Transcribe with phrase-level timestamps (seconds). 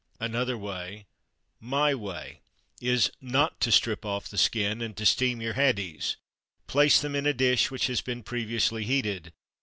[0.19, 1.05] Another way
[1.59, 2.41] my way
[2.81, 6.17] is not to strip off the skin and to steam your haddies.
[6.65, 9.31] Place them in a dish which has been previously heated.